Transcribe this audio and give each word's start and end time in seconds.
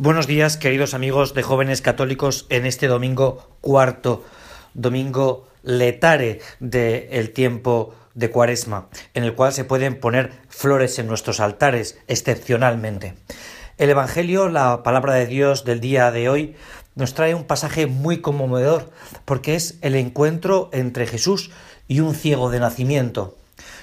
Buenos 0.00 0.28
días, 0.28 0.56
queridos 0.56 0.94
amigos 0.94 1.34
de 1.34 1.42
jóvenes 1.42 1.82
católicos, 1.82 2.46
en 2.50 2.66
este 2.66 2.86
domingo 2.86 3.48
cuarto, 3.60 4.24
domingo 4.72 5.48
letare 5.64 6.38
del 6.60 7.30
tiempo 7.32 7.96
de 8.14 8.30
Cuaresma, 8.30 8.86
en 9.14 9.24
el 9.24 9.34
cual 9.34 9.52
se 9.52 9.64
pueden 9.64 9.98
poner 9.98 10.30
flores 10.48 11.00
en 11.00 11.08
nuestros 11.08 11.40
altares, 11.40 11.98
excepcionalmente. 12.06 13.14
El 13.76 13.90
Evangelio, 13.90 14.48
la 14.48 14.84
palabra 14.84 15.14
de 15.14 15.26
Dios 15.26 15.64
del 15.64 15.80
día 15.80 16.12
de 16.12 16.28
hoy, 16.28 16.54
nos 16.94 17.14
trae 17.14 17.34
un 17.34 17.42
pasaje 17.42 17.88
muy 17.88 18.18
conmovedor, 18.20 18.92
porque 19.24 19.56
es 19.56 19.78
el 19.80 19.96
encuentro 19.96 20.70
entre 20.72 21.08
Jesús 21.08 21.50
y 21.88 21.98
un 21.98 22.14
ciego 22.14 22.50
de 22.50 22.60
nacimiento. 22.60 23.36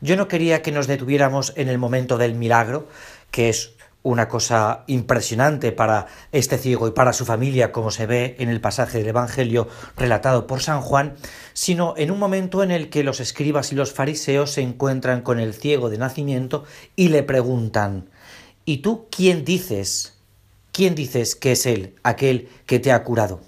Yo 0.00 0.16
no 0.16 0.26
quería 0.26 0.60
que 0.60 0.72
nos 0.72 0.88
detuviéramos 0.88 1.52
en 1.54 1.68
el 1.68 1.78
momento 1.78 2.18
del 2.18 2.34
milagro, 2.34 2.88
que 3.30 3.48
es 3.48 3.74
una 4.02 4.28
cosa 4.28 4.84
impresionante 4.86 5.72
para 5.72 6.06
este 6.32 6.56
ciego 6.56 6.88
y 6.88 6.92
para 6.92 7.12
su 7.12 7.24
familia, 7.24 7.70
como 7.70 7.90
se 7.90 8.06
ve 8.06 8.36
en 8.38 8.48
el 8.48 8.60
pasaje 8.60 8.98
del 8.98 9.08
Evangelio 9.08 9.68
relatado 9.96 10.46
por 10.46 10.62
San 10.62 10.80
Juan, 10.80 11.16
sino 11.52 11.94
en 11.96 12.10
un 12.10 12.18
momento 12.18 12.62
en 12.62 12.70
el 12.70 12.88
que 12.88 13.04
los 13.04 13.20
escribas 13.20 13.72
y 13.72 13.74
los 13.74 13.92
fariseos 13.92 14.52
se 14.52 14.62
encuentran 14.62 15.20
con 15.20 15.38
el 15.38 15.52
ciego 15.52 15.90
de 15.90 15.98
nacimiento 15.98 16.64
y 16.96 17.08
le 17.08 17.22
preguntan 17.22 18.08
¿Y 18.64 18.78
tú 18.78 19.08
quién 19.10 19.44
dices? 19.44 20.14
¿Quién 20.72 20.94
dices 20.94 21.34
que 21.34 21.52
es 21.52 21.66
él, 21.66 21.96
aquel 22.02 22.48
que 22.66 22.78
te 22.78 22.92
ha 22.92 23.02
curado? 23.02 23.40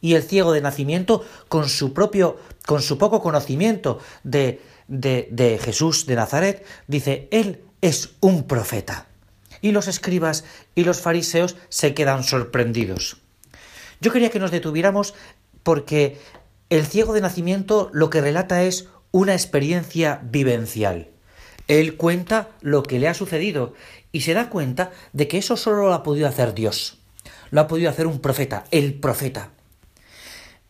Y 0.00 0.14
el 0.14 0.22
ciego 0.22 0.52
de 0.52 0.60
nacimiento, 0.60 1.24
con 1.48 1.68
su 1.68 1.94
propio, 1.94 2.36
con 2.66 2.82
su 2.82 2.98
poco 2.98 3.22
conocimiento 3.22 3.98
de, 4.24 4.60
de, 4.88 5.28
de 5.30 5.58
Jesús 5.58 6.06
de 6.06 6.16
Nazaret, 6.16 6.66
dice, 6.86 7.28
Él 7.30 7.62
es 7.80 8.10
un 8.20 8.44
profeta 8.44 9.06
y 9.62 9.72
los 9.72 9.88
escribas 9.88 10.44
y 10.74 10.84
los 10.84 11.00
fariseos 11.00 11.56
se 11.70 11.94
quedan 11.94 12.24
sorprendidos. 12.24 13.16
Yo 14.00 14.12
quería 14.12 14.30
que 14.30 14.40
nos 14.40 14.50
detuviéramos 14.50 15.14
porque 15.62 16.18
el 16.68 16.84
ciego 16.84 17.14
de 17.14 17.20
nacimiento 17.20 17.88
lo 17.92 18.10
que 18.10 18.20
relata 18.20 18.64
es 18.64 18.88
una 19.12 19.32
experiencia 19.32 20.20
vivencial. 20.24 21.08
Él 21.68 21.96
cuenta 21.96 22.48
lo 22.60 22.82
que 22.82 22.98
le 22.98 23.08
ha 23.08 23.14
sucedido 23.14 23.74
y 24.10 24.22
se 24.22 24.34
da 24.34 24.50
cuenta 24.50 24.90
de 25.12 25.28
que 25.28 25.38
eso 25.38 25.56
solo 25.56 25.82
lo 25.82 25.94
ha 25.94 26.02
podido 26.02 26.26
hacer 26.26 26.54
Dios. 26.54 26.98
Lo 27.50 27.60
ha 27.60 27.68
podido 27.68 27.88
hacer 27.88 28.06
un 28.06 28.20
profeta, 28.20 28.64
el 28.70 28.94
profeta. 28.94 29.50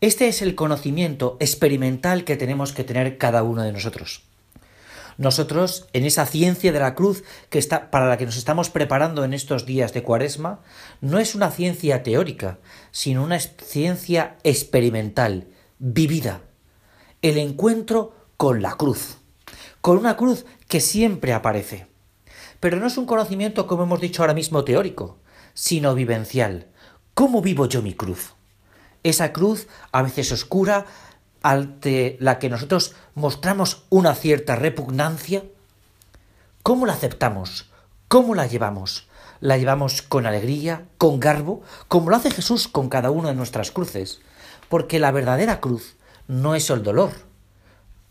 Este 0.00 0.28
es 0.28 0.42
el 0.42 0.54
conocimiento 0.54 1.36
experimental 1.40 2.24
que 2.24 2.36
tenemos 2.36 2.72
que 2.72 2.84
tener 2.84 3.18
cada 3.18 3.42
uno 3.44 3.62
de 3.62 3.72
nosotros. 3.72 4.24
Nosotros, 5.18 5.88
en 5.92 6.04
esa 6.04 6.26
ciencia 6.26 6.72
de 6.72 6.80
la 6.80 6.94
cruz 6.94 7.24
que 7.50 7.58
está, 7.58 7.90
para 7.90 8.08
la 8.08 8.16
que 8.16 8.26
nos 8.26 8.36
estamos 8.36 8.70
preparando 8.70 9.24
en 9.24 9.34
estos 9.34 9.66
días 9.66 9.92
de 9.92 10.02
cuaresma, 10.02 10.60
no 11.00 11.18
es 11.18 11.34
una 11.34 11.50
ciencia 11.50 12.02
teórica, 12.02 12.58
sino 12.90 13.22
una 13.22 13.38
ciencia 13.38 14.36
experimental, 14.42 15.48
vivida. 15.78 16.42
El 17.20 17.38
encuentro 17.38 18.16
con 18.36 18.62
la 18.62 18.76
cruz, 18.76 19.18
con 19.80 19.98
una 19.98 20.16
cruz 20.16 20.46
que 20.68 20.80
siempre 20.80 21.32
aparece. 21.32 21.86
Pero 22.60 22.78
no 22.78 22.86
es 22.86 22.96
un 22.96 23.06
conocimiento, 23.06 23.66
como 23.66 23.82
hemos 23.82 24.00
dicho 24.00 24.22
ahora 24.22 24.34
mismo, 24.34 24.64
teórico, 24.64 25.18
sino 25.54 25.94
vivencial. 25.94 26.68
¿Cómo 27.14 27.42
vivo 27.42 27.66
yo 27.66 27.82
mi 27.82 27.94
cruz? 27.94 28.34
Esa 29.02 29.32
cruz, 29.32 29.66
a 29.90 30.02
veces 30.02 30.30
oscura, 30.32 30.86
ante 31.42 32.16
la 32.20 32.38
que 32.38 32.48
nosotros 32.48 32.94
mostramos 33.14 33.84
una 33.90 34.14
cierta 34.14 34.56
repugnancia, 34.56 35.44
¿cómo 36.62 36.86
la 36.86 36.94
aceptamos? 36.94 37.70
¿Cómo 38.08 38.34
la 38.34 38.46
llevamos? 38.46 39.08
¿La 39.40 39.58
llevamos 39.58 40.02
con 40.02 40.26
alegría, 40.26 40.86
con 40.98 41.18
garbo, 41.18 41.62
como 41.88 42.10
lo 42.10 42.16
hace 42.16 42.30
Jesús 42.30 42.68
con 42.68 42.88
cada 42.88 43.10
una 43.10 43.30
de 43.30 43.34
nuestras 43.34 43.70
cruces? 43.70 44.20
Porque 44.68 44.98
la 44.98 45.10
verdadera 45.10 45.60
cruz 45.60 45.96
no 46.28 46.54
es 46.54 46.70
el 46.70 46.82
dolor, 46.82 47.10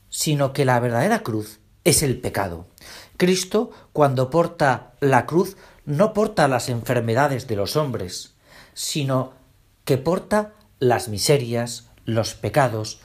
sino 0.09 0.53
que 0.53 0.65
la 0.65 0.79
verdadera 0.79 1.23
cruz 1.23 1.59
es 1.83 2.03
el 2.03 2.19
pecado. 2.19 2.67
Cristo, 3.17 3.71
cuando 3.93 4.29
porta 4.29 4.93
la 4.99 5.25
cruz, 5.25 5.55
no 5.85 6.13
porta 6.13 6.47
las 6.47 6.69
enfermedades 6.69 7.47
de 7.47 7.55
los 7.55 7.75
hombres, 7.75 8.33
sino 8.73 9.33
que 9.85 9.97
porta 9.97 10.53
las 10.79 11.07
miserias, 11.07 11.89
los 12.05 12.33
pecados, 12.33 12.99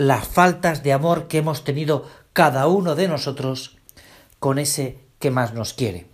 las 0.00 0.26
faltas 0.26 0.82
de 0.82 0.94
amor 0.94 1.28
que 1.28 1.36
hemos 1.36 1.62
tenido 1.62 2.08
cada 2.32 2.66
uno 2.68 2.94
de 2.94 3.06
nosotros 3.06 3.76
con 4.38 4.58
ese 4.58 4.98
que 5.18 5.30
más 5.30 5.52
nos 5.52 5.74
quiere. 5.74 6.06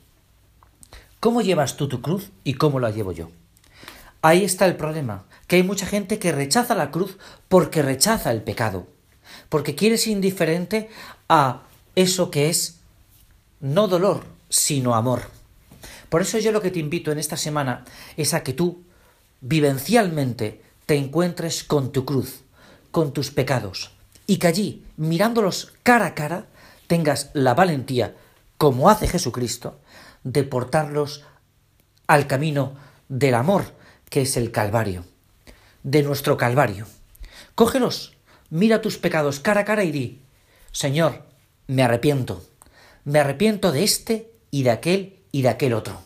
¿Cómo 1.21 1.41
llevas 1.41 1.77
tú 1.77 1.87
tu 1.87 2.03
cruz 2.03 2.33
y 2.43 2.55
cómo 2.55 2.81
la 2.81 2.91
llevo 2.91 3.13
yo? 3.13 3.31
Ahí 4.23 4.43
está 4.43 4.67
el 4.67 4.75
problema, 4.75 5.25
que 5.47 5.55
hay 5.55 5.63
mucha 5.63 5.87
gente 5.87 6.19
que 6.19 6.33
rechaza 6.33 6.75
la 6.75 6.91
cruz 6.91 7.17
porque 7.47 7.81
rechaza 7.81 8.33
el 8.33 8.43
pecado, 8.43 8.89
porque 9.49 9.77
quiere 9.77 9.99
ser 9.99 10.15
indiferente 10.15 10.91
a 11.29 11.63
eso 11.95 12.33
que 12.33 12.51
es 12.51 12.81
no 13.61 13.87
dolor, 13.87 14.25
sino 14.49 14.97
amor. 14.97 15.31
Por 16.09 16.23
eso 16.23 16.41
yo 16.41 16.51
lo 16.51 16.61
que 16.61 16.73
te 16.73 16.81
invito 16.81 17.13
en 17.13 17.21
esta 17.21 17.37
semana 17.37 17.85
es 18.17 18.35
a 18.35 18.43
que 18.43 18.53
tú 18.53 18.83
vivencialmente 19.43 20.61
te 20.87 20.97
encuentres 20.97 21.63
con 21.63 21.93
tu 21.93 22.05
cruz, 22.05 22.41
con 22.97 23.13
tus 23.13 23.31
pecados 23.31 23.91
y 24.27 24.39
que 24.39 24.47
allí, 24.47 24.83
mirándolos 24.97 25.75
cara 25.83 26.07
a 26.07 26.15
cara, 26.15 26.47
tengas 26.87 27.29
la 27.35 27.53
valentía, 27.53 28.17
como 28.57 28.89
hace 28.89 29.07
Jesucristo, 29.07 29.79
de 30.25 30.45
portarlos 30.45 31.23
al 32.07 32.27
camino 32.27 32.75
del 33.11 33.35
amor, 33.35 33.75
que 34.09 34.23
es 34.23 34.39
el 34.39 34.51
Calvario, 34.51 35.05
de 35.83 36.03
nuestro 36.05 36.39
Calvario. 36.39 36.87
Cógelos, 37.55 38.17
mira 38.49 38.81
tus 38.81 38.97
pecados 38.97 39.41
cara 39.41 39.61
a 39.61 39.65
cara 39.67 39.85
y 39.85 39.93
di, 39.93 40.23
Señor, 40.73 41.23
me 41.67 41.83
arrepiento, 41.83 42.47
me 43.05 43.19
arrepiento 43.19 43.73
de 43.73 43.85
este 43.85 44.33
y 44.51 44.63
de 44.63 44.71
aquel 44.71 45.19
y 45.33 45.43
de 45.43 45.51
aquel 45.51 45.75
otro, 45.75 46.01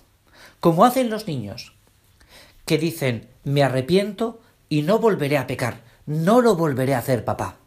como 0.58 0.84
hacen 0.84 1.08
los 1.08 1.28
niños, 1.28 1.72
que 2.66 2.78
dicen, 2.78 3.28
me 3.44 3.62
arrepiento 3.62 4.40
y 4.68 4.82
no 4.82 4.98
volveré 4.98 5.38
a 5.38 5.46
pecar, 5.46 5.88
no 6.10 6.40
lo 6.40 6.56
volveré 6.56 6.94
a 6.94 6.98
hacer, 6.98 7.24
papá. 7.24 7.58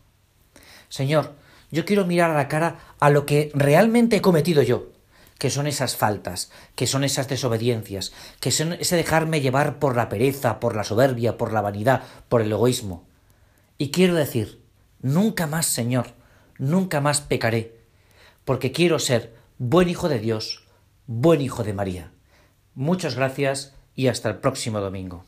Señor, 0.90 1.34
yo 1.72 1.86
quiero 1.86 2.06
mirar 2.06 2.30
a 2.30 2.36
la 2.36 2.50
cara 2.50 2.78
a 3.00 3.10
lo 3.10 3.26
que 3.26 3.50
realmente 3.54 4.18
he 4.18 4.22
cometido 4.22 4.62
yo, 4.62 4.90
que 5.38 5.50
son 5.50 5.66
esas 5.66 5.96
faltas, 5.96 6.52
que 6.76 6.86
son 6.86 7.06
esas 7.06 7.30
desobediencias, 7.30 8.12
que 8.42 8.52
son 8.52 8.74
ese 8.74 8.98
dejarme 8.98 9.40
llevar 9.40 9.80
por 9.80 9.96
la 9.96 10.10
pereza, 10.10 10.60
por 10.60 10.76
la 10.76 10.84
soberbia, 10.84 11.38
por 11.38 11.54
la 11.54 11.62
vanidad, 11.62 12.04
por 12.28 12.42
el 12.42 12.52
egoísmo. 12.52 13.06
Y 13.78 13.92
quiero 13.92 14.16
decir, 14.16 14.62
nunca 15.02 15.48
más, 15.48 15.66
Señor, 15.66 16.08
nunca 16.58 17.00
más 17.00 17.22
pecaré, 17.22 17.78
porque 18.44 18.74
quiero 18.74 19.00
ser 19.00 19.34
buen 19.58 19.88
hijo 19.88 20.10
de 20.10 20.20
Dios, 20.20 20.68
buen 21.08 21.40
hijo 21.40 21.64
de 21.64 21.72
María. 21.72 22.12
Muchas 22.76 23.16
gracias 23.16 23.74
y 23.96 24.08
hasta 24.08 24.28
el 24.28 24.40
próximo 24.40 24.82
domingo. 24.82 25.24